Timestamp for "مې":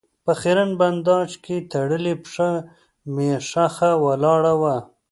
3.13-3.31